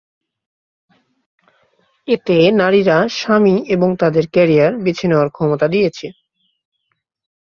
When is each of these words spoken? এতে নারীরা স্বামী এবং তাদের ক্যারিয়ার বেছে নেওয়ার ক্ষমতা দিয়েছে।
এতে 2.07 2.37
নারীরা 2.51 2.97
স্বামী 3.11 3.55
এবং 3.67 3.89
তাদের 3.99 4.25
ক্যারিয়ার 4.27 4.73
বেছে 4.83 5.05
নেওয়ার 5.07 5.29
ক্ষমতা 5.29 5.67
দিয়েছে। 5.67 6.07